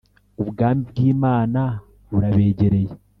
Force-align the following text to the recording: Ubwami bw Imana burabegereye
Ubwami 0.41 0.81
bw 0.89 0.97
Imana 1.11 1.61
burabegereye 2.11 2.93